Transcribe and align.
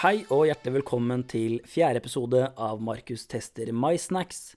Hei 0.00 0.22
og 0.32 0.46
hjertelig 0.48 0.78
velkommen 0.78 1.26
til 1.28 1.58
fjerde 1.68 2.00
episode 2.00 2.38
av 2.56 2.78
Markus 2.80 3.26
tester 3.28 3.68
My 3.76 3.98
Snacks. 4.00 4.54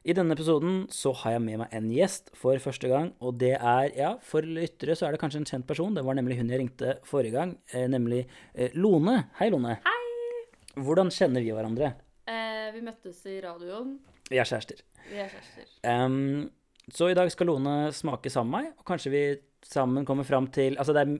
I 0.00 0.14
denne 0.16 0.32
episoden 0.32 0.78
så 0.88 1.12
har 1.20 1.34
jeg 1.34 1.42
med 1.44 1.60
meg 1.60 1.74
en 1.76 1.90
gjest 1.92 2.30
for 2.32 2.56
første 2.64 2.88
gang, 2.88 3.10
og 3.20 3.36
det 3.42 3.50
er, 3.58 3.90
ja, 3.98 4.14
for 4.24 4.48
lyttere 4.48 4.96
så 4.96 5.04
er 5.04 5.12
det 5.12 5.20
kanskje 5.20 5.42
en 5.42 5.48
kjent 5.50 5.68
person. 5.68 5.92
Det 5.92 6.06
var 6.08 6.16
nemlig 6.16 6.38
hun 6.38 6.54
jeg 6.54 6.62
ringte 6.62 6.96
forrige 7.04 7.36
gang, 7.36 7.52
eh, 7.74 7.84
nemlig 7.84 8.22
eh, 8.54 8.72
Lone. 8.80 9.18
Hei, 9.36 9.50
Lone. 9.52 9.76
Hei! 9.84 10.80
Hvordan 10.80 11.12
kjenner 11.12 11.44
vi 11.44 11.52
hverandre? 11.52 11.92
Eh, 12.24 12.72
vi 12.72 12.80
møttes 12.88 13.20
i 13.28 13.36
radioen. 13.44 13.98
Vi 14.32 14.40
er 14.40 14.48
kjærester. 14.48 14.80
Vi 15.12 15.20
er 15.20 15.28
kjærester. 15.36 15.68
Um, 15.84 16.48
så 16.88 17.12
i 17.12 17.20
dag 17.20 17.28
skal 17.36 17.52
Lone 17.52 17.78
smake 17.92 18.32
sammen 18.32 18.56
med 18.56 18.70
meg, 18.70 18.74
og 18.80 18.88
kanskje 18.88 19.12
vi 19.12 19.24
sammen 19.68 20.08
kommer 20.08 20.24
fram 20.24 20.48
til 20.48 20.80
Altså 20.80 20.96
det 20.96 21.04
er 21.04 21.18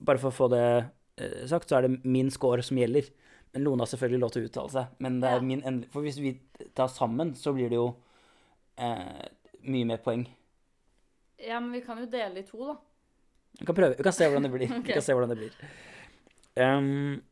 Bare 0.00 0.20
for 0.20 0.32
å 0.32 0.36
få 0.36 0.54
det 0.56 0.66
sagt, 1.46 1.68
så 1.70 1.76
er 1.78 1.82
det 1.88 2.04
min 2.04 2.30
score 2.30 2.62
som 2.62 2.76
gjelder. 2.76 3.10
Men 3.54 3.62
Lone 3.64 3.80
har 3.84 3.86
selvfølgelig 3.86 4.20
lov 4.20 4.30
til 4.34 4.42
å 4.42 4.48
uttale 4.48 4.70
seg. 4.70 4.86
Men 4.98 5.20
det 5.20 5.28
er 5.30 5.36
Ja. 5.36 5.40
min 5.40 5.62
endel- 5.62 5.90
For 5.92 6.02
hvis 6.02 6.18
vi 6.18 6.40
tar 6.74 6.88
sammen, 6.88 7.34
så 7.34 7.52
blir 7.54 7.68
det 7.70 7.76
jo 7.78 7.94
eh, 8.78 9.28
mye 9.62 9.84
mer 9.86 9.98
poeng. 9.98 10.26
Ja, 11.38 11.60
men 11.60 11.70
vi 11.72 11.80
kan 11.80 11.98
jo 11.98 12.06
dele 12.06 12.38
i 12.38 12.42
to, 12.42 12.58
da. 12.66 12.76
Vi 13.60 13.66
kan 13.66 13.74
prøve. 13.76 13.96
Vi 13.96 14.02
kan 14.02 14.12
se 14.12 14.24
hvordan 14.26 14.42
det 14.42 14.50
blir. 14.52 14.66
okay. 14.78 14.82
Vi 14.82 14.92
kan 14.92 15.02
se 15.02 15.12
hvordan 15.12 15.28
det 15.28 15.38
blir. 15.38 15.52
Um, 16.56 17.22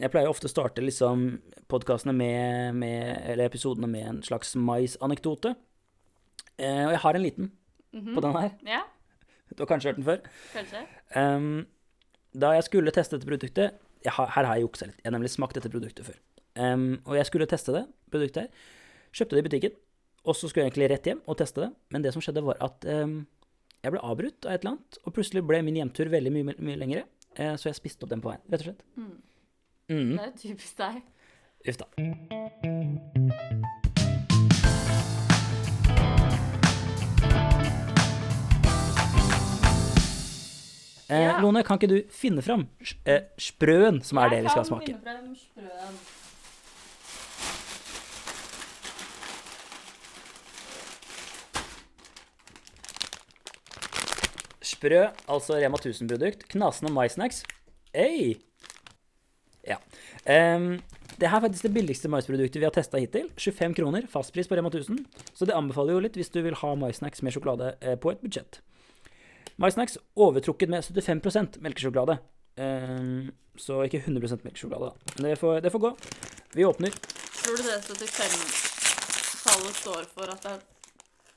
jeg 0.00 0.10
pleier 0.10 0.28
ofte 0.28 0.48
å 0.48 0.52
starte 0.52 0.82
liksom 0.84 1.40
podkastene 1.68 2.14
med, 2.16 2.74
med 2.74 3.22
Eller 3.30 3.46
episodene 3.48 3.88
med 3.88 4.06
en 4.06 4.22
slags 4.22 4.54
mais-anekdote. 4.56 5.54
Eh, 6.58 6.84
og 6.86 6.92
jeg 6.92 7.00
har 7.00 7.14
en 7.14 7.22
liten 7.22 7.50
Mhm. 7.94 8.14
på 8.14 8.20
den 8.20 8.32
her. 8.32 8.50
Ja, 8.66 8.82
Du 9.54 9.62
har 9.62 9.66
kanskje 9.66 9.92
hørt 9.92 9.96
den 9.96 10.04
før? 10.04 10.20
kanskje. 10.52 10.86
Em, 11.14 11.66
da 12.34 12.54
jeg 12.56 12.66
skulle 12.68 12.94
teste 12.94 13.16
dette 13.16 13.28
produktet 13.28 13.80
har, 14.04 14.28
Her 14.34 14.44
har 14.44 14.58
jeg 14.58 14.66
juksa 14.66 14.88
litt. 14.90 14.98
Jeg 15.00 15.08
har 15.08 15.14
nemlig 15.16 15.32
smakt 15.32 15.56
dette 15.56 15.70
produktet 15.72 16.04
før. 16.04 16.18
Um, 16.60 16.98
og 17.06 17.16
jeg 17.16 17.26
skulle 17.30 17.48
teste 17.48 17.72
det 17.72 17.86
produktet 18.12 18.44
her. 18.44 18.66
Kjøpte 19.14 19.36
det 19.36 19.42
i 19.42 19.46
butikken. 19.48 19.78
Og 20.24 20.36
så 20.36 20.48
skulle 20.48 20.66
jeg 20.66 20.72
egentlig 20.72 20.90
rett 20.92 21.08
hjem 21.08 21.22
og 21.24 21.38
teste 21.40 21.64
det. 21.64 21.70
Men 21.94 22.04
det 22.04 22.12
som 22.12 22.24
skjedde, 22.24 22.44
var 22.44 22.60
at 22.64 22.84
um, 22.84 23.22
jeg 23.80 23.94
ble 23.94 24.04
avbrutt 24.04 24.44
av 24.44 24.56
et 24.56 24.64
eller 24.64 24.74
annet. 24.74 25.00
Og 25.04 25.16
plutselig 25.16 25.44
ble 25.48 25.62
min 25.64 25.80
hjemtur 25.80 26.12
veldig 26.12 26.34
mye, 26.36 26.56
mye 26.58 26.80
lengre. 26.80 27.06
Uh, 27.38 27.54
så 27.56 27.70
jeg 27.70 27.80
spiste 27.80 28.04
opp 28.04 28.12
den 28.12 28.24
på 28.24 28.32
veien, 28.32 28.44
rett 28.52 28.64
og 28.64 28.70
slett. 28.70 28.86
Mm. 29.00 29.14
Mm. 29.88 30.14
Det 30.14 30.22
er 30.22 30.30
jo 30.30 30.38
typisk 30.44 30.84
deg. 30.84 31.04
Uff 31.64 31.80
da. 31.80 33.22
Ja. 41.10 41.38
Lone, 41.42 41.60
kan 41.66 41.76
ikke 41.76 41.90
du 41.90 41.98
finne 42.08 42.40
fram 42.42 42.66
eh, 43.04 43.26
sprøen, 43.36 44.00
som 44.02 44.18
er 44.22 44.30
det 44.32 44.44
vi 44.44 44.52
skal 44.52 44.62
Jeg 44.62 44.70
smake? 44.70 44.86
kan 44.86 45.02
finne 45.02 45.04
frem 45.04 45.34
sprøen. 45.36 45.98
Sprø, 54.64 55.04
altså 55.28 55.58
Rema 55.60 55.76
1000-produkt. 55.76 56.46
Knasende 56.48 56.92
maissnacks. 56.92 57.42
Hey. 57.94 58.34
Ja. 59.68 59.76
Um, 60.56 60.80
det 61.20 61.28
her 61.30 61.36
er 61.38 61.44
faktisk 61.44 61.68
det 61.68 61.74
billigste 61.74 62.08
maisproduktet 62.10 62.60
vi 62.60 62.66
har 62.66 62.74
testa 62.74 62.98
hittil. 62.98 63.28
25 63.38 63.76
kroner, 63.76 64.06
fastpris 64.10 64.48
på 64.48 64.56
Rema 64.58 64.72
1000. 64.72 65.04
Så 65.36 65.46
det 65.48 65.56
anbefaler 65.56 65.94
jo 65.96 66.04
litt 66.04 66.16
hvis 66.18 66.32
du 66.32 66.40
vil 66.44 66.56
ha 66.58 66.74
maissnacks 66.80 67.22
med 67.22 67.36
sjokolade 67.36 67.74
eh, 67.80 67.96
på 68.00 68.12
et 68.14 68.24
budsjett. 68.24 68.60
Maissnacks 69.56 69.98
overtrukket 70.18 70.70
med 70.70 70.84
75 70.84 71.60
melkesjokolade. 71.62 72.18
Em, 72.56 73.30
så 73.56 73.82
ikke 73.86 74.00
100 74.02 74.38
melkesjokolade, 74.44 74.90
da. 74.90 75.14
Men 75.16 75.30
det 75.30 75.38
får, 75.38 75.60
det 75.60 75.72
får 75.72 75.82
gå. 75.84 75.92
Vi 76.54 76.64
åpner. 76.64 76.90
Tror 77.44 77.56
du 77.56 77.62
det 77.62 77.78
75-tallet 77.86 79.76
står 79.82 80.06
for 80.14 80.30
at 80.32 80.42
det, 80.42 80.54
er, 80.54 80.60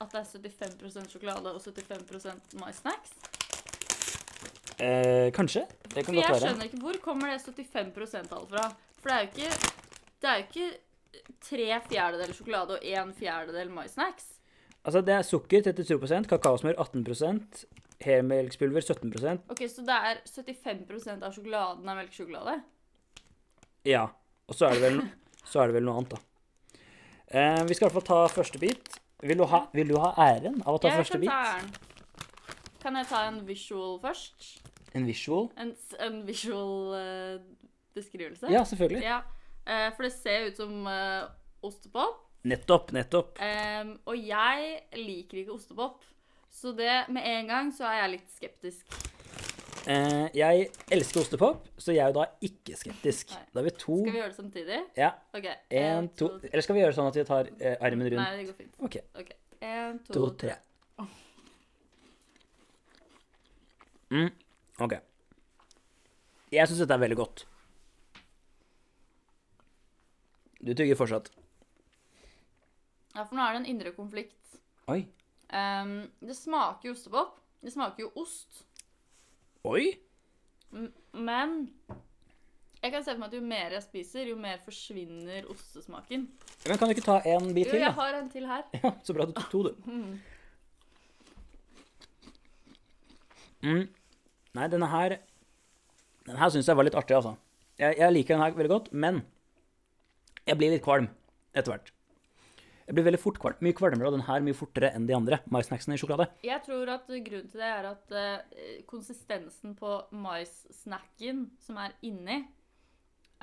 at 0.02 0.14
det 0.14 0.20
er 0.22 0.52
75% 0.58 1.12
sjokolade 1.12 1.52
og 1.54 1.62
75 1.62 2.54
MySnacks? 2.58 3.14
Eh, 4.78 5.32
kanskje. 5.34 5.64
Det 5.94 6.04
For 6.06 6.14
godt 6.14 6.16
være. 6.16 6.34
jeg 6.34 6.42
skjønner 6.42 6.68
ikke 6.70 6.82
hvor 6.82 6.98
kommer 7.02 7.32
det 7.32 7.40
75 7.42 7.96
%-tallet 7.98 8.50
fra? 8.52 8.68
For 9.02 9.10
det 9.10 9.16
er 9.16 9.20
jo 9.20 9.30
ikke 9.32 9.74
Det 10.18 10.28
er 10.30 10.36
jo 10.36 10.44
ikke 10.48 10.68
tre 11.42 11.66
fjerdedeler 11.90 12.34
sjokolade 12.34 12.76
og 12.78 12.84
en 12.84 13.12
fjerdedel 13.14 13.70
MySnacks. 13.70 14.24
Altså, 14.84 15.00
det 15.00 15.14
er 15.14 15.22
sukker 15.26 15.62
32% 15.66 16.28
kakaosmør 16.30 16.78
18 16.78 17.04
helmelkspulver 18.04 18.84
17% 18.84 19.50
Ok, 19.50 19.64
Så 19.70 19.82
det 19.86 19.96
er 20.10 20.20
75% 20.26 21.24
av 21.26 21.34
sjokoladen 21.34 21.88
av 21.88 21.98
melkesjokolade? 21.98 22.60
Ja. 23.88 24.08
Og 24.48 24.56
så 24.56 24.68
er 24.68 24.78
det 24.78 24.82
vel, 24.86 25.02
så 25.44 25.62
er 25.62 25.70
det 25.70 25.78
vel 25.78 25.86
noe 25.88 26.00
annet, 26.00 26.14
da. 26.14 26.22
Eh, 27.28 27.64
vi 27.68 27.76
skal 27.76 27.84
i 27.84 27.90
hvert 27.90 27.98
fall 27.98 28.08
ta 28.08 28.20
første 28.32 28.60
bit. 28.62 28.94
Vil 29.20 29.40
du 29.40 29.44
ha, 29.50 29.64
vil 29.74 29.90
du 29.90 29.98
ha 30.00 30.14
æren 30.30 30.62
av 30.64 30.78
å 30.78 30.80
ta 30.80 30.92
jeg 30.92 31.02
første 31.02 31.18
kan 31.18 31.24
bit? 31.26 31.32
ta 31.32 31.50
æren. 31.52 31.72
Kan 32.78 32.96
jeg 32.96 33.08
ta 33.10 33.24
en 33.28 33.40
visual 33.48 33.98
først? 34.00 34.46
En 34.96 35.04
visual? 35.08 35.50
En, 35.60 35.74
en 36.06 36.20
visual 36.24 36.94
uh, 36.94 37.74
beskrivelse? 37.98 38.48
Ja, 38.52 38.62
selvfølgelig. 38.64 39.02
Ja, 39.04 39.18
eh, 39.66 39.90
for 39.96 40.06
det 40.06 40.12
ser 40.14 40.48
ut 40.48 40.62
som 40.62 40.86
uh, 40.86 41.26
ostepop. 41.66 42.24
Nettopp, 42.48 42.94
nettopp. 42.94 43.40
Em, 43.42 43.96
og 44.06 44.16
jeg 44.16 44.78
liker 44.96 45.42
ikke 45.42 45.56
ostepop. 45.58 46.06
Så 46.58 46.72
det 46.74 47.04
med 47.14 47.22
en 47.22 47.46
gang 47.46 47.68
så 47.74 47.86
er 47.86 48.00
jeg 48.02 48.14
litt 48.16 48.32
skeptisk. 48.34 48.96
Eh, 49.88 50.26
jeg 50.36 50.64
elsker 50.92 51.22
ostepop, 51.22 51.68
så 51.80 51.94
jeg 51.94 52.02
er 52.02 52.10
jo 52.10 52.16
da 52.18 52.24
ikke 52.44 52.74
skeptisk. 52.76 53.30
Nei. 53.32 53.44
Da 53.54 53.60
har 53.60 53.66
vi 53.68 53.72
to 53.78 53.98
Skal 54.02 54.10
vi 54.12 54.18
gjøre 54.18 54.32
det 54.32 54.36
samtidig? 54.36 54.80
Ja. 54.98 55.10
OK. 55.38 55.46
En, 55.80 56.08
to 56.18 56.28
Eller 56.50 56.64
skal 56.66 56.76
vi 56.76 56.82
gjøre 56.82 56.92
det 56.92 56.98
sånn 56.98 57.10
at 57.12 57.18
vi 57.20 57.24
tar 57.28 57.50
eh, 57.56 57.76
armen 57.88 58.10
rundt? 58.10 58.20
Nei, 58.20 58.40
det 58.40 58.48
går 58.50 58.58
fint. 58.58 58.74
OK. 58.84 58.98
okay. 59.22 59.38
En, 59.64 60.00
to, 60.06 60.16
To, 60.18 60.30
tre. 60.44 60.58
Mm, 64.08 64.30
OK. 64.80 64.94
Jeg 66.48 66.64
syns 66.64 66.78
dette 66.80 66.96
er 66.96 67.00
veldig 67.02 67.16
godt. 67.18 67.42
Du 70.64 70.70
tygger 70.72 70.96
fortsatt. 70.96 71.28
Ja, 73.12 73.26
for 73.26 73.36
nå 73.36 73.44
er 73.44 73.52
det 73.52 73.60
en 73.60 73.68
indre 73.74 73.92
konflikt. 73.92 74.56
Oi. 74.88 75.02
Em, 75.50 75.92
det 76.20 76.36
smaker 76.36 76.90
jo 76.90 76.94
ostepop. 76.96 77.38
Det 77.64 77.72
smaker 77.72 78.04
jo 78.06 78.10
ost. 78.20 78.64
Oi! 79.64 79.86
M- 80.72 80.92
Men 81.12 81.54
jeg 82.82 82.92
kan 82.92 83.02
se 83.02 83.10
for 83.14 83.18
meg 83.18 83.30
at 83.32 83.38
jo 83.38 83.40
mer 83.42 83.72
jeg 83.74 83.82
spiser, 83.82 84.28
jo 84.30 84.36
mer 84.38 84.60
forsvinner 84.64 85.48
ostesmaken. 85.50 86.28
Men 86.68 86.78
kan 86.78 86.88
du 86.90 86.94
ikke 86.94 87.06
ta 87.08 87.16
en 87.26 87.48
bit 87.56 87.66
Jo, 87.66 87.72
til, 87.72 87.80
jeg 87.82 87.96
har 87.96 88.18
en 88.20 88.28
til 88.30 88.46
her. 88.46 88.62
Ja, 88.84 88.92
så 89.02 89.16
bra 89.16 89.26
du 89.26 89.32
tok 89.34 89.50
to, 89.50 89.62
du. 89.70 89.74
Mm. 89.88 90.18
Mm. 93.62 93.88
Nei, 94.54 94.66
denne 94.70 94.86
her 94.92 95.16
Den 96.28 96.36
her 96.38 96.50
syns 96.54 96.68
jeg 96.70 96.76
var 96.78 96.86
litt 96.86 96.94
artig, 96.98 97.16
altså. 97.16 97.32
Jeg, 97.80 97.96
jeg 97.98 98.12
liker 98.14 98.34
den 98.36 98.42
her 98.44 98.54
veldig 98.54 98.70
godt, 98.72 98.88
men 98.92 99.22
jeg 100.48 100.58
blir 100.60 100.70
litt 100.74 100.84
kvalm 100.84 101.06
etter 101.56 101.72
hvert. 101.72 101.90
Jeg 102.88 102.96
blir 102.96 103.04
veldig 103.04 103.20
fort 103.20 103.36
kvalm. 103.42 103.58
Mye 103.60 103.76
kvalmere 103.76 104.08
av 104.08 104.14
den 104.16 104.24
her 104.24 104.40
mye 104.46 104.56
fortere 104.56 104.88
enn 104.96 105.04
de 105.08 105.12
andre 105.16 105.38
maissnacksene 105.52 105.98
i 105.98 106.00
sjokolade. 106.00 106.30
Jeg 106.46 106.62
tror 106.64 106.88
at 106.94 107.04
grunnen 107.10 107.50
til 107.52 107.60
det 107.60 107.68
er 107.68 107.88
at 107.90 108.14
uh, 108.16 108.62
konsistensen 108.88 109.74
på 109.76 109.90
maissnacken 110.16 111.50
som 111.66 111.76
er 111.84 111.92
inni, 112.08 112.38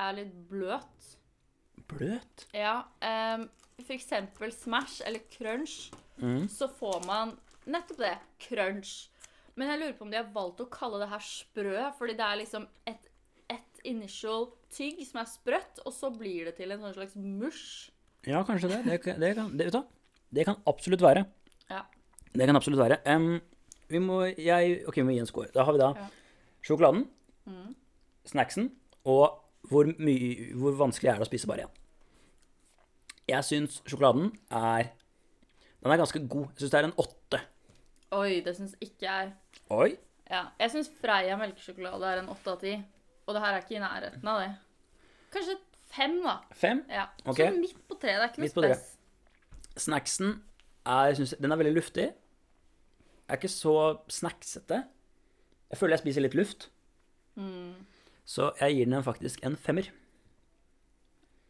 er 0.01 0.18
litt 0.18 0.33
bløt. 0.50 1.12
Bløt. 1.92 2.47
Ja, 2.57 2.80
um, 3.38 3.45
for 3.83 3.94
eksempel 3.95 4.51
Smash 4.56 5.01
eller 5.06 5.21
Crunch, 5.31 5.91
Mm. 6.15 6.45
så 6.48 6.69
får 6.71 7.01
man 7.06 7.33
nettopp 7.68 7.98
det, 8.00 8.13
crunch. 8.39 9.09
Men 9.59 9.68
jeg 9.68 9.80
lurer 9.81 9.95
på 9.98 10.06
om 10.06 10.12
de 10.13 10.15
har 10.21 10.30
valgt 10.31 10.62
å 10.63 10.69
kalle 10.71 11.01
det 11.01 11.09
her 11.12 11.24
sprø, 11.27 11.74
fordi 11.98 12.13
det 12.15 12.24
er 12.24 12.39
liksom 12.39 12.68
et, 12.88 13.09
et 13.51 13.81
initial 13.83 14.48
tygg 14.71 15.01
som 15.07 15.19
er 15.19 15.27
sprøtt, 15.27 15.81
og 15.83 15.91
så 15.91 16.07
blir 16.15 16.48
det 16.48 16.56
til 16.56 16.71
en 16.71 16.80
sånn 16.86 16.95
slags 16.95 17.18
mush. 17.19 17.91
Ja, 18.27 18.44
kanskje 18.44 18.69
det. 18.72 18.83
Det, 18.86 19.01
kan- 19.04 19.19
det, 19.22 19.36
kan, 19.36 19.51
det, 19.57 19.66
vet 19.68 19.74
du, 19.74 19.80
hva? 19.80 19.86
det 20.33 20.45
kan 20.45 20.56
absolutt 20.68 21.01
være. 21.01 21.25
Ja. 21.69 21.81
Det 22.33 22.45
kan 22.50 22.56
absolutt 22.57 22.80
være. 22.81 22.98
Em, 23.07 23.39
vi 23.89 24.00
må 24.00 24.22
jeg, 24.38 24.83
Ok, 24.88 24.95
vi 24.95 25.04
må 25.04 25.12
gi 25.16 25.19
en 25.22 25.30
score. 25.30 25.51
Da 25.54 25.63
har 25.63 25.72
vi 25.74 25.80
da 25.80 25.94
Ja. 25.95 26.07
sjokoladen, 26.66 27.07
Mm. 27.45 27.75
snacksen 28.25 28.72
og 29.06 29.42
hvor, 29.69 29.86
mye, 30.00 30.54
hvor 30.57 30.72
vanskelig 30.77 31.10
er 31.12 31.19
det 31.19 31.27
å 31.27 31.30
spise 31.30 31.48
bare 31.48 31.66
én. 31.68 31.69
Jeg 33.27 33.44
syns 33.44 33.81
sjokoladen 33.86 34.31
er 34.51 34.92
Den 35.83 35.92
er 35.94 35.98
ganske 36.01 36.19
god. 36.27 36.48
Jeg 36.56 36.63
syns 36.63 36.72
det 36.72 36.80
er 36.80 36.83
en 36.88 36.95
åtte. 36.98 37.39
Oi, 38.12 38.39
det 38.42 38.56
syns 38.57 38.74
ikke 38.81 39.01
jeg. 39.06 39.33
Oi. 39.69 39.92
Ja, 40.31 40.48
jeg 40.60 40.72
syns 40.72 40.89
Freia 41.01 41.36
melkesjokolade 41.38 42.01
er 42.10 42.22
en 42.24 42.30
åtte 42.33 42.48
av 42.56 42.60
ti. 42.60 42.72
Og 43.27 43.36
det 43.36 43.42
her 43.44 43.54
er 43.54 43.62
ikke 43.62 43.75
i 43.77 43.83
nærheten 43.83 44.27
av 44.31 44.39
det. 44.42 44.56
Kanskje 45.36 45.57
fem, 45.95 46.19
da. 46.24 46.36
Fem. 46.56 46.83
Ja. 46.92 47.07
Okay. 47.25 47.50
Så 47.51 47.59
midt 47.62 47.81
på 47.89 47.97
treet. 48.01 48.19
Det 48.19 48.24
er 48.24 48.30
ikke 48.31 48.44
noe 48.44 48.69
Midt 48.69 48.77
spes. 48.77 49.83
Snacksen 49.86 50.36
er, 50.86 51.15
synes 51.18 51.36
den 51.42 51.51
er 51.51 51.59
veldig 51.59 51.75
luftig. 51.75 52.12
Er 53.25 53.39
ikke 53.39 53.51
så 53.51 53.75
snacksete. 54.12 54.83
Jeg 55.71 55.80
føler 55.80 55.97
jeg 55.97 56.06
spiser 56.06 56.25
litt 56.25 56.38
luft. 56.38 56.69
Mm. 57.36 57.74
Så 58.25 58.51
jeg 58.62 58.77
gir 58.77 58.89
den 58.89 59.03
faktisk 59.06 59.42
en 59.45 59.57
femmer. 59.59 59.89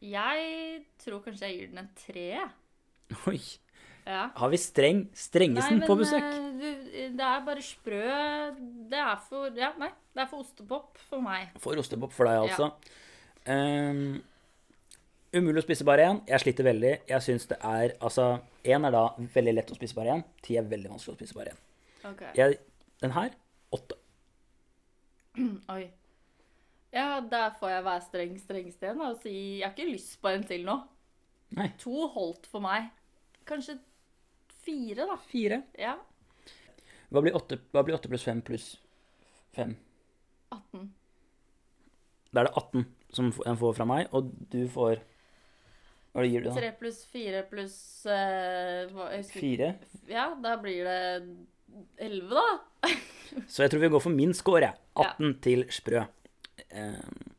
Jeg 0.06 0.82
tror 1.02 1.22
kanskje 1.24 1.50
jeg 1.50 1.60
gir 1.60 1.70
den 1.72 1.84
en 1.84 1.92
tre. 2.00 2.26
Oi. 3.30 3.40
Ja. 4.06 4.28
Har 4.38 4.52
vi 4.54 4.58
streng 4.62 5.00
Strengesen 5.18 5.80
på 5.82 5.96
besøk? 5.98 6.22
eh, 6.22 6.50
du, 6.60 6.68
det 7.18 7.26
er 7.26 7.40
bare 7.46 7.62
sprø 7.66 8.04
Det 8.92 9.00
er 9.02 9.16
for 9.26 9.50
Ja, 9.58 9.72
nei. 9.82 9.90
Det 10.14 10.22
er 10.22 10.30
for 10.30 10.44
ostepop 10.46 11.00
for 11.10 11.26
meg. 11.26 11.50
For 11.62 11.82
ostepop 11.82 12.14
for 12.14 12.30
deg, 12.30 12.44
altså. 12.46 12.70
Ehm, 13.50 14.22
umulig 15.36 15.62
å 15.62 15.66
spise 15.66 15.86
bare 15.88 16.06
én. 16.10 16.22
Jeg 16.30 16.42
sliter 16.44 16.68
veldig. 16.68 16.94
Jeg 17.10 17.22
syns 17.26 17.48
det 17.50 17.58
er 17.64 17.94
Altså, 18.04 18.26
én 18.64 18.86
er 18.88 18.92
da 18.96 19.04
veldig 19.36 19.54
lett 19.58 19.72
å 19.74 19.78
spise 19.78 19.96
bare 19.98 20.16
én. 20.18 20.24
Ti 20.46 20.58
er 20.60 20.68
veldig 20.72 20.90
vanskelig 20.94 21.16
å 21.16 21.20
spise 21.20 21.38
bare 21.38 21.54
én. 21.54 21.62
Okay. 22.12 22.32
Jeg- 22.36 22.60
Den 23.02 23.12
her 23.12 23.32
åtte. 23.76 23.96
Oi. 25.76 25.90
Ja, 26.96 27.20
der 27.20 27.52
får 27.60 27.70
jeg 27.74 27.84
være 27.84 28.02
streng 28.06 28.36
strengst 28.40 28.84
igjen 28.86 29.02
og 29.04 29.18
si 29.20 29.34
jeg 29.60 29.66
har 29.68 29.74
ikke 29.76 29.90
lyst 29.92 30.14
på 30.24 30.30
en 30.32 30.46
til 30.48 30.64
nå. 30.64 30.78
Nei. 31.58 31.68
To 31.84 32.08
holdt 32.14 32.48
for 32.48 32.64
meg. 32.64 32.88
Kanskje 33.46 33.76
fire, 34.64 35.06
da. 35.10 35.18
Fire. 35.30 35.60
Ja. 35.78 35.98
Hva 37.12 37.22
blir 37.22 37.36
åtte 37.36 38.08
pluss 38.10 38.24
fem 38.24 38.40
pluss 38.42 38.70
fem? 39.56 39.76
18. 40.56 40.88
Da 42.32 42.42
er 42.42 42.48
det 42.50 42.56
18 42.56 42.86
som 43.16 43.30
en 43.46 43.60
får 43.60 43.76
fra 43.78 43.86
meg, 43.88 44.08
og 44.16 44.32
du 44.52 44.66
får 44.72 45.04
Hva 46.16 46.24
gir 46.24 46.46
du, 46.46 46.48
da? 46.48 46.56
Tre 46.56 46.70
pluss 46.80 47.02
fire 47.12 47.42
pluss 47.50 48.06
eh. 48.08 48.88
Fire? 49.34 49.74
Ja, 50.08 50.30
da 50.40 50.54
blir 50.62 50.88
det 50.88 51.00
elleve, 52.00 52.40
da. 52.40 52.92
Så 53.52 53.66
jeg 53.66 53.74
tror 53.74 53.82
vi 53.84 53.90
går 53.92 54.04
for 54.06 54.16
min 54.16 54.32
score, 54.32 54.62
jeg. 54.64 54.80
Ja. 54.96 55.10
18 55.12 55.34
til 55.44 55.66
sprø. 55.76 56.06
Ehm, 56.72 57.34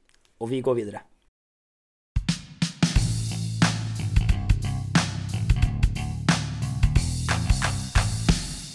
og 0.44 0.50
vi 0.50 0.60
går 0.60 0.76
videre. 0.76 1.00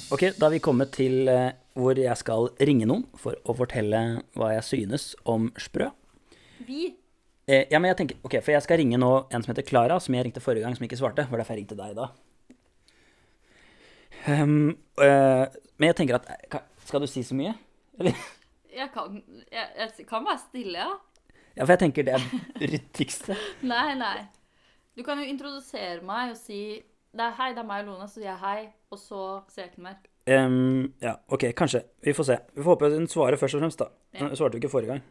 Ok, 0.10 0.26
da 0.34 0.48
har 0.48 0.56
vi 0.56 0.64
kommet 0.66 0.96
til 0.98 1.30
eh, 1.30 1.54
hvor 1.78 2.02
jeg 2.02 2.18
skal 2.18 2.50
ringe 2.58 2.90
noen 2.90 3.06
for 3.22 3.38
å 3.46 3.54
fortelle 3.56 4.02
hva 4.34 4.50
jeg 4.58 4.66
synes 4.66 5.12
om 5.30 5.52
sprø. 5.62 5.94
Vi. 6.66 6.90
Eh, 7.50 7.66
ja, 7.72 7.80
men 7.80 7.90
jeg 7.90 7.98
tenker, 7.98 8.18
ok, 8.24 8.36
For 8.46 8.54
jeg 8.54 8.62
skal 8.64 8.78
ringe 8.78 8.98
nå 9.02 9.12
en 9.34 9.42
som 9.44 9.52
heter 9.52 9.66
Klara, 9.66 9.98
som 10.00 10.14
jeg 10.16 10.26
ringte 10.28 10.44
forrige 10.44 10.62
gang, 10.66 10.76
som 10.78 10.86
ikke 10.86 11.00
svarte. 11.00 11.26
var 11.32 11.42
derfor 11.42 11.56
jeg 11.58 11.64
ringte 11.64 11.78
deg 11.80 11.96
da. 11.98 12.10
Um, 14.28 14.78
eh, 15.02 15.46
men 15.82 15.88
jeg 15.90 15.96
tenker 15.98 16.20
at 16.20 16.28
eh, 16.30 16.44
ka- 16.52 16.68
Skal 16.86 17.02
du 17.02 17.08
si 17.10 17.24
så 17.26 17.34
mye? 17.38 17.56
Eller? 18.00 18.14
Jeg 18.72 18.90
kan, 18.94 19.18
jeg, 19.52 19.66
jeg 19.80 20.06
kan 20.08 20.26
være 20.26 20.40
stille, 20.46 20.78
ja. 20.78 20.92
Ja, 21.58 21.66
for 21.66 21.74
jeg 21.74 21.82
tenker 21.82 22.06
det 22.08 22.14
er 22.16 22.28
ryddigste. 22.62 23.36
Nei, 23.74 23.96
nei. 24.00 24.22
Du 24.96 25.02
kan 25.04 25.20
jo 25.20 25.26
introdusere 25.28 26.00
meg 26.06 26.32
og 26.36 26.38
si 26.40 26.62
det 27.12 27.26
er, 27.26 27.34
Hei, 27.36 27.50
det 27.56 27.60
er 27.64 27.68
meg 27.68 27.82
og 27.84 27.90
Lone, 27.92 28.08
så 28.08 28.20
sier 28.22 28.30
jeg 28.30 28.40
hei, 28.40 28.60
og 28.94 29.00
så 29.02 29.24
sier 29.52 29.66
jeg 29.66 29.74
ikke 29.74 29.84
mer. 29.84 29.98
Um, 30.32 30.94
ja, 31.04 31.18
ok, 31.34 31.50
kanskje. 31.58 31.82
Vi 32.06 32.14
får 32.16 32.28
se. 32.30 32.38
Vi 32.56 32.62
får 32.64 32.76
håpe 32.78 32.92
hun 32.94 33.10
svarer 33.12 33.40
først 33.42 33.58
og 33.58 33.64
fremst, 33.66 33.82
da. 33.82 33.90
Hun 34.22 34.32
svarte 34.40 34.56
jo 34.56 34.62
ikke 34.62 34.72
forrige 34.72 34.94
gang. 34.94 35.02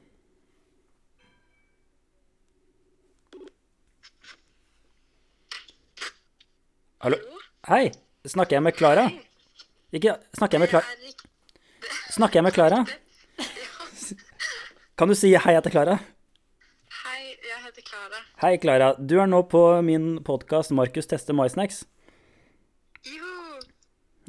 Hallo? 7.01 7.17
Hei! 7.69 7.91
Snakker 8.29 8.59
jeg 8.59 8.65
med 8.65 8.77
Klara? 8.77 9.07
Ikke 9.97 10.17
Snakker 10.37 10.59
jeg 10.59 10.65
med 10.65 10.73
Klara? 10.73 10.85
Snakker 12.13 12.41
jeg 12.41 12.45
med 12.47 12.55
Klara? 12.57 12.81
Kan 15.01 15.09
du 15.09 15.17
si 15.17 15.31
hei 15.33 15.55
etter 15.57 15.73
Klara? 15.73 15.95
Hei, 17.01 17.23
jeg 17.47 17.61
heter 17.65 17.87
Klara. 17.87 18.21
Hei, 18.43 18.53
Klara. 18.61 18.91
Du 19.01 19.15
er 19.23 19.31
nå 19.31 19.41
på 19.49 19.63
min 19.87 20.19
podkast 20.27 20.75
'Markus 20.77 21.09
tester 21.09 21.33
maisnacks'. 21.35 21.87
Jo! 23.09 23.61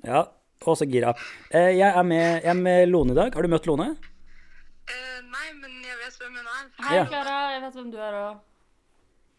Ja, 0.06 0.22
og 0.66 0.78
så 0.80 0.86
gira. 0.88 1.12
Eh, 1.52 1.76
Jeg 1.78 1.92
er 1.92 2.04
med, 2.04 2.42
jeg 2.44 2.50
er 2.56 2.62
med 2.62 2.88
Lone 2.88 3.12
i 3.12 3.16
dag. 3.16 3.34
Har 3.36 3.42
du 3.42 3.48
møtt 3.52 3.68
Lone? 3.68 3.90
Eh, 4.88 5.20
nei, 5.28 5.48
men 5.60 5.72
jeg 5.84 5.98
vet 6.06 6.16
hvem 6.24 6.36
hun 6.40 6.48
er. 6.48 6.66
Hei, 6.88 7.06
Klara. 7.12 7.38
Jeg 7.52 7.62
vet 7.62 7.74
hvem 7.74 7.92
du 7.92 7.98
er 7.98 8.14
òg. 8.14 8.40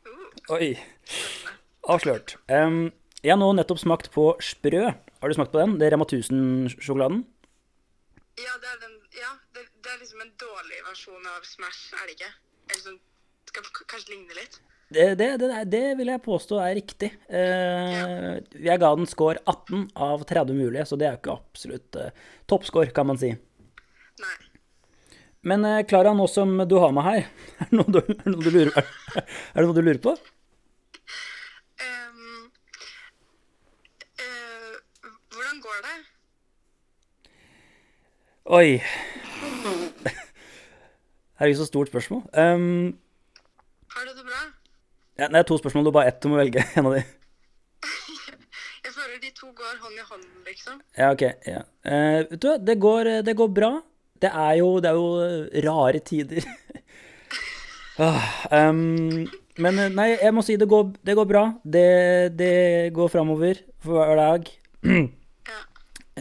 Uh, 0.06 0.55
Oi. 0.58 0.79
Avslørt. 1.88 2.37
Em, 2.49 2.93
jeg 3.22 3.32
har 3.34 3.38
nå 3.40 3.52
nettopp 3.54 3.80
smakt 3.82 4.10
på 4.14 4.32
Sprø. 4.42 4.88
Har 4.90 5.30
du 5.30 5.36
smakt 5.36 5.52
på 5.54 5.60
den? 5.62 5.78
Det 5.78 5.86
er 5.86 5.94
Rema 5.96 6.08
1000-sjokoladen? 6.08 7.22
ja, 8.40 8.52
det 8.62 8.69
er, 8.70 8.78
den, 8.80 8.94
ja 9.12 9.30
det, 9.52 9.66
det 9.84 9.90
er 9.92 9.98
liksom 10.00 10.22
en 10.24 10.30
dårlig 10.40 10.78
versjon 10.86 11.26
av 11.34 11.42
Smash, 11.44 11.92
er 11.98 12.06
det 12.08 12.14
ikke? 12.16 12.30
Eller 12.70 12.80
sånn, 12.80 13.00
skal 13.50 13.66
kanskje 13.92 14.14
ligne 14.14 14.38
litt? 14.38 14.56
Det, 14.92 15.04
det, 15.20 15.28
det, 15.40 15.48
det 15.72 15.82
vil 15.96 16.10
jeg 16.12 16.22
påstå 16.24 16.58
er 16.60 16.74
riktig. 16.76 17.10
Eh, 17.32 18.40
jeg 18.60 18.80
ga 18.82 18.90
den 18.96 19.08
score 19.08 19.40
18 19.48 19.86
av 20.04 20.24
30 20.28 20.56
mulige, 20.58 20.84
så 20.88 20.98
det 21.00 21.08
er 21.08 21.14
jo 21.14 21.20
ikke 21.22 21.36
absolutt 21.38 22.00
eh, 22.00 22.24
toppscore, 22.50 22.92
kan 22.96 23.08
man 23.08 23.20
si. 23.20 23.30
Nei. 24.20 24.34
Men 25.48 25.64
eh, 25.69 25.80
Klara, 25.88 26.12
nå 26.16 26.28
som 26.30 26.60
du 26.69 26.76
har 26.82 26.92
meg 26.96 27.08
her, 27.08 27.24
er 27.64 27.70
det 27.70 27.78
noe 27.80 27.94
du, 27.96 28.00
er 28.04 28.28
noe 28.34 28.44
du, 28.44 28.50
lurer, 28.52 28.72
er, 28.76 29.24
er 29.24 29.62
det 29.62 29.69
noe 29.70 29.78
du 29.78 29.84
lurer 29.86 30.02
på? 30.04 30.12
Ehm, 31.86 32.52
eh, 34.20 34.76
hvordan 35.52 35.60
går 35.60 35.78
det? 35.84 35.99
Oi. 38.44 38.82
Det 40.02 41.40
er 41.40 41.50
ikke 41.50 41.58
så 41.58 41.66
stort 41.66 41.88
spørsmål. 41.88 42.22
Um, 42.38 42.99
Har 43.88 44.04
du 44.06 44.12
det 44.16 44.25
bra? 44.25 44.40
ja, 45.19 45.26
det 45.28 45.37
er 45.37 45.43
to 45.43 45.58
spørsmål, 45.58 45.84
du 45.84 45.90
har 45.90 45.93
bare 45.93 46.08
ett, 46.08 46.22
du 46.22 46.28
må 46.28 46.37
velge 46.37 46.64
en 46.76 46.87
av 46.87 46.94
de. 46.94 47.02
Jeg 48.84 48.94
føler 48.94 49.19
de 49.22 49.31
to 49.37 49.46
går 49.46 49.76
hånd 49.82 49.94
i 49.94 50.06
hånd, 50.10 50.25
liksom. 50.46 50.81
Ja, 50.98 51.12
ok. 51.12 51.22
Ja. 51.46 51.62
Uh, 51.84 52.31
vet 52.31 52.43
du 52.43 52.48
hva, 52.48 52.56
det 52.58 52.79
går, 52.81 53.12
det 53.26 53.36
går 53.36 53.48
bra. 53.60 53.72
Det 54.22 54.31
er 54.31 54.55
jo, 54.62 54.74
det 54.81 54.88
er 54.88 54.94
jo 54.94 55.08
rare 55.69 55.98
tider. 55.98 56.46
em, 58.58 59.26
men 59.58 59.79
eh, 59.79 59.91
nei, 59.93 60.12
jeg 60.15 60.32
må 60.32 60.44
si 60.46 60.56
det 60.56 60.69
går, 60.70 60.94
det 61.05 61.17
går 61.19 61.26
bra. 61.29 61.48
Det, 61.65 61.88
det 62.38 62.55
går 62.94 63.10
framover 63.10 63.67
for 63.82 63.98
hver 63.98 64.17
dag. 64.22 64.55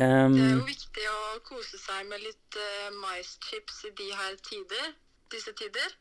Em, 0.01 0.33
Det 0.35 0.43
er 0.47 0.53
jo 0.55 0.65
viktig 0.67 1.07
å 1.11 1.19
kose 1.45 1.77
seg 1.81 2.05
med 2.09 2.21
litt 2.23 2.57
uh, 2.57 2.89
maischips 3.03 3.83
i 3.89 3.91
de 3.99 4.07
her 4.17 4.37
tider. 4.47 4.93
Disse 5.31 5.53
tider. 5.59 5.93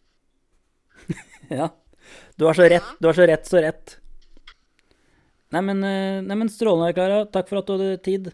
ja. 1.61 1.69
Du 2.41 2.47
har 2.49 2.57
så 2.57 2.67
rett, 2.71 2.87
du 2.99 3.07
har 3.11 3.15
så 3.19 3.27
rett, 3.29 3.47
så 3.47 3.61
rett. 3.63 3.97
Nei, 5.51 5.61
men, 5.67 5.83
eh, 5.85 6.21
nei, 6.23 6.37
men 6.39 6.49
strålende, 6.51 6.95
Klara. 6.97 7.25
Takk 7.35 7.49
for 7.51 7.61
at 7.61 7.67
du 7.69 7.73
hadde 7.75 7.99
tid. 8.07 8.31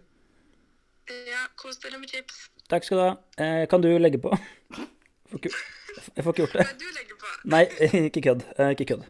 Ja, 1.27 1.43
kos 1.61 1.79
dere 1.83 1.99
med 2.01 2.11
chips. 2.13 2.47
Takk 2.71 2.85
skal 2.87 2.99
du 3.01 3.03
ha. 3.05 3.11
Eh, 3.41 3.63
kan 3.73 3.83
du 3.85 3.89
legge 3.99 4.21
på? 4.23 4.31
Jeg 4.77 5.33
får 5.33 5.41
ikke, 5.41 5.53
jeg 6.17 6.25
får 6.27 6.33
ikke 6.35 6.45
gjort 6.45 6.57
det. 6.59 6.67
Er 6.67 6.79
du 6.81 6.87
legger 6.99 7.21
på? 7.23 7.33
Nei, 7.57 7.63
ikke 8.11 8.23
kødd. 8.29 8.45
Eh, 8.59 8.73
Ikke 8.77 8.89
kødd. 8.93 9.07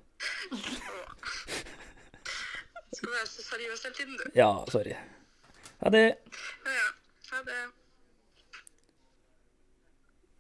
Skal 2.97 3.11
være 3.13 3.27
så 3.29 3.43
seriøs 3.45 3.83
hele 3.85 3.95
tiden, 3.99 4.17
du. 4.17 4.25
Ja, 4.39 4.51
sorry. 4.73 4.95
Ha 5.83 5.91
det. 5.93 6.05
Det. 7.47 7.63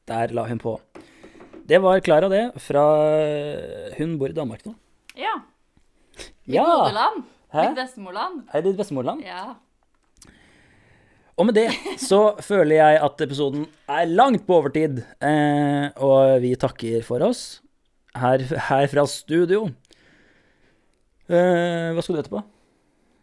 Der 0.09 0.33
la 0.35 0.45
hun 0.49 0.59
på. 0.63 0.77
Det 1.67 1.81
var 1.83 1.99
Klara, 2.01 2.29
det. 2.31 2.45
Fra 2.63 2.85
Hun 3.99 4.19
bor 4.21 4.31
i 4.31 4.37
Danmark 4.37 4.63
nå. 4.67 4.75
Ja. 5.19 5.33
Mitt 6.47 6.55
Ja! 6.55 6.67
moderland. 6.67 7.25
Hæ? 7.53 7.63
Mitt 7.69 7.79
bestemorland. 7.81 8.43
Er 8.53 8.61
det 8.63 8.71
ditt 8.73 8.79
bestemorland? 8.79 9.23
Ja. 9.25 9.55
Og 11.37 11.47
med 11.47 11.55
det 11.55 11.71
så 12.01 12.37
føler 12.49 12.77
jeg 12.79 13.01
at 13.03 13.21
episoden 13.21 13.67
er 13.89 14.05
langt 14.09 14.47
på 14.47 14.61
overtid. 14.61 15.03
Eh, 15.21 15.91
og 15.97 16.41
vi 16.43 16.55
takker 16.57 17.03
for 17.05 17.21
oss 17.27 17.61
her, 18.17 18.39
her 18.71 18.87
fra 18.89 19.05
studio. 19.11 19.67
Eh, 21.29 21.91
hva 21.93 22.03
skal 22.03 22.15
du 22.17 22.21
etterpå? 22.23 22.43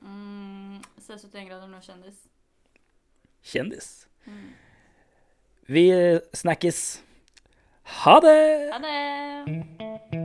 Mm, 0.04 0.82
Se 1.00 1.16
71 1.16 1.48
grader 1.48 1.68
nå, 1.72 1.80
kjendis. 1.82 2.20
Kjendis. 3.44 4.08
Vi 5.68 5.90
eh, 5.92 6.20
snakkes. 6.34 7.04
Ha 8.04 8.20
det! 8.24 8.70
Ha 8.74 8.80
det! 8.80 10.23